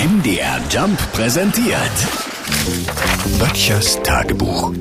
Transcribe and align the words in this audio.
MDR 0.00 0.58
Jump 0.70 0.98
präsentiert. 1.12 1.76
Böttchers 3.38 4.02
Tagebuch. 4.02 4.72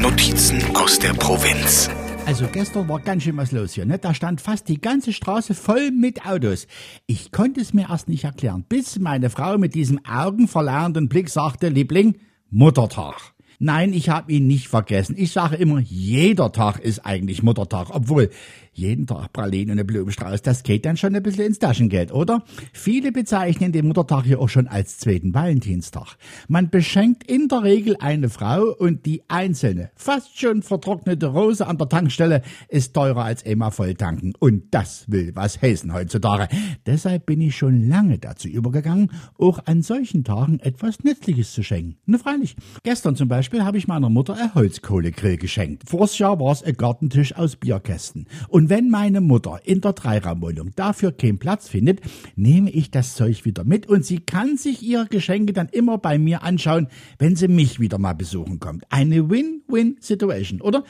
Notizen 0.00 0.62
aus 0.76 1.00
der 1.00 1.14
Provinz. 1.14 1.90
Also 2.26 2.46
gestern 2.52 2.88
war 2.88 3.00
ganz 3.00 3.24
schön 3.24 3.36
was 3.36 3.50
los 3.50 3.72
hier, 3.72 3.86
ne? 3.86 3.98
Da 3.98 4.14
stand 4.14 4.40
fast 4.40 4.68
die 4.68 4.80
ganze 4.80 5.12
Straße 5.12 5.54
voll 5.54 5.90
mit 5.90 6.26
Autos. 6.26 6.68
Ich 7.08 7.32
konnte 7.32 7.60
es 7.60 7.74
mir 7.74 7.88
erst 7.90 8.08
nicht 8.08 8.22
erklären, 8.22 8.64
bis 8.68 9.00
meine 9.00 9.30
Frau 9.30 9.58
mit 9.58 9.74
diesem 9.74 9.98
augenverlernenden 10.06 11.08
Blick 11.08 11.28
sagte, 11.28 11.68
Liebling, 11.68 12.16
Muttertag. 12.48 13.34
Nein, 13.58 13.92
ich 13.92 14.08
habe 14.08 14.32
ihn 14.32 14.46
nicht 14.46 14.68
vergessen. 14.68 15.14
Ich 15.18 15.32
sage 15.32 15.56
immer, 15.56 15.80
jeder 15.80 16.52
Tag 16.52 16.78
ist 16.78 17.06
eigentlich 17.06 17.42
Muttertag, 17.42 17.88
obwohl 17.90 18.30
jeden 18.76 19.06
Tag 19.06 19.32
Pralinen 19.32 19.72
und 19.72 19.80
ein 19.80 19.86
Blumenstrauß, 19.86 20.42
das 20.42 20.62
geht 20.62 20.84
dann 20.84 20.98
schon 20.98 21.14
ein 21.16 21.22
bisschen 21.22 21.46
ins 21.46 21.58
Taschengeld, 21.58 22.12
oder? 22.12 22.44
Viele 22.74 23.10
bezeichnen 23.10 23.72
den 23.72 23.86
Muttertag 23.86 24.26
ja 24.26 24.36
auch 24.36 24.50
schon 24.50 24.66
als 24.66 24.98
zweiten 24.98 25.32
Valentinstag. 25.32 26.16
Man 26.46 26.68
beschenkt 26.68 27.24
in 27.24 27.48
der 27.48 27.62
Regel 27.62 27.96
eine 27.98 28.28
Frau 28.28 28.64
und 28.64 29.06
die 29.06 29.22
einzelne, 29.28 29.90
fast 29.96 30.38
schon 30.38 30.62
vertrocknete 30.62 31.28
Rose 31.28 31.66
an 31.66 31.78
der 31.78 31.88
Tankstelle 31.88 32.42
ist 32.68 32.92
teurer 32.92 33.24
als 33.24 33.42
immer 33.42 33.70
voll 33.70 33.94
tanken. 33.94 34.34
Und 34.38 34.64
das 34.72 35.10
will 35.10 35.32
was 35.34 35.62
heißen 35.62 35.94
heutzutage. 35.94 36.48
Deshalb 36.84 37.24
bin 37.24 37.40
ich 37.40 37.56
schon 37.56 37.88
lange 37.88 38.18
dazu 38.18 38.48
übergegangen, 38.48 39.10
auch 39.38 39.60
an 39.64 39.80
solchen 39.80 40.22
Tagen 40.22 40.60
etwas 40.60 41.02
Nützliches 41.02 41.52
zu 41.52 41.62
schenken. 41.62 41.96
Ne, 42.04 42.18
freilich. 42.18 42.56
Gestern 42.82 43.16
zum 43.16 43.28
Beispiel 43.28 43.45
habe 43.52 43.78
ich 43.78 43.88
meiner 43.88 44.10
Mutter 44.10 44.34
ein 44.34 44.54
Holzkohlegrill 44.54 45.38
geschenkt. 45.38 45.88
Vors 45.88 46.18
Jahr 46.18 46.38
war 46.38 46.52
es 46.52 46.62
ein 46.62 46.76
Gartentisch 46.76 47.34
aus 47.34 47.56
Bierkästen. 47.56 48.26
Und 48.48 48.66
und 48.66 48.70
wenn 48.70 48.90
meine 48.90 49.20
Mutter 49.20 49.60
in 49.62 49.80
der 49.80 49.92
Dreiraumwohnung 49.92 50.72
dafür 50.74 51.12
keinen 51.12 51.38
Platz 51.38 51.68
findet, 51.68 52.00
nehme 52.34 52.68
ich 52.68 52.90
das 52.90 53.14
Zeug 53.14 53.44
wieder 53.44 53.62
mit 53.62 53.86
und 53.88 54.04
sie 54.04 54.18
kann 54.18 54.56
sich 54.56 54.82
ihre 54.82 55.06
Geschenke 55.06 55.52
dann 55.52 55.68
immer 55.68 55.98
bei 55.98 56.18
mir 56.18 56.42
anschauen, 56.42 56.88
wenn 57.20 57.36
sie 57.36 57.46
mich 57.46 57.78
wieder 57.78 57.98
mal 57.98 58.14
besuchen 58.14 58.58
kommt. 58.58 58.82
Eine 58.90 59.30
Win-Win-Situation, 59.30 60.62
oder? 60.62 60.82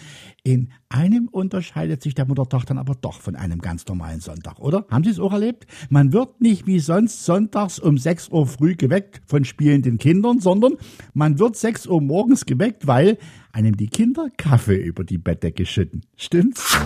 In 0.42 0.70
einem 0.88 1.28
unterscheidet 1.28 2.02
sich 2.02 2.14
der 2.14 2.26
Muttertag 2.26 2.64
dann 2.66 2.78
aber 2.78 2.94
doch 2.94 3.20
von 3.20 3.36
einem 3.36 3.60
ganz 3.60 3.86
normalen 3.86 4.20
Sonntag, 4.20 4.58
oder? 4.58 4.86
Haben 4.90 5.04
Sie 5.04 5.10
es 5.10 5.20
auch 5.20 5.32
erlebt? 5.32 5.66
Man 5.90 6.12
wird 6.12 6.40
nicht 6.40 6.66
wie 6.66 6.78
sonst 6.78 7.24
sonntags 7.24 7.78
um 7.78 7.98
6 7.98 8.28
Uhr 8.30 8.46
früh 8.46 8.76
geweckt 8.76 9.20
von 9.26 9.44
spielenden 9.44 9.98
Kindern, 9.98 10.40
sondern 10.40 10.74
man 11.14 11.38
wird 11.38 11.56
6 11.56 11.86
Uhr 11.86 12.00
morgens 12.00 12.46
geweckt, 12.46 12.86
weil 12.86 13.18
einem 13.52 13.76
die 13.76 13.88
Kinder 13.88 14.28
Kaffee 14.36 14.76
über 14.76 15.04
die 15.04 15.18
Bettdecke 15.18 15.66
schütten. 15.66 16.02
Stimmt's? 16.16 16.76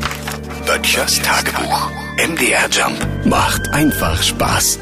Böttchers 0.66 1.20
Tagebuch. 1.22 1.90
MDR 2.16 2.68
Jump 2.70 3.26
macht 3.26 3.68
einfach 3.70 4.22
Spaß. 4.22 4.78